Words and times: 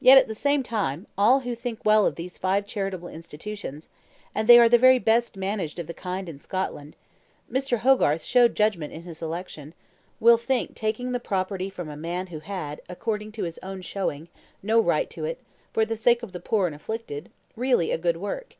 Yet, 0.00 0.16
at 0.16 0.28
the 0.28 0.34
same 0.36 0.62
time, 0.62 1.08
all 1.18 1.40
who 1.40 1.56
think 1.56 1.84
well 1.84 2.06
of 2.06 2.14
these 2.14 2.38
five 2.38 2.68
charitable 2.68 3.08
institutions 3.08 3.88
and 4.32 4.46
they 4.46 4.60
are 4.60 4.68
the 4.68 4.78
very 4.78 5.00
best 5.00 5.36
managed 5.36 5.80
of 5.80 5.88
the 5.88 5.92
kind 5.92 6.28
in 6.28 6.38
Scotland 6.38 6.94
Mr. 7.50 7.78
Hogarth 7.78 8.22
showed 8.22 8.54
judgment 8.54 8.92
in 8.92 9.02
his 9.02 9.18
selection 9.18 9.74
will 10.20 10.38
think 10.38 10.76
taking 10.76 11.10
the 11.10 11.18
property 11.18 11.68
from 11.68 11.88
a 11.88 11.96
man 11.96 12.28
who 12.28 12.38
had, 12.38 12.80
according 12.88 13.32
to 13.32 13.42
his 13.42 13.58
own 13.60 13.82
showing, 13.82 14.28
no 14.62 14.78
right 14.78 15.10
to 15.10 15.24
it, 15.24 15.40
for 15.72 15.84
the 15.84 15.96
sake 15.96 16.22
of 16.22 16.30
the 16.30 16.38
poor 16.38 16.68
and 16.68 16.76
afflicted, 16.76 17.28
really 17.56 17.90
a 17.90 17.98
good 17.98 18.18
work. 18.18 18.54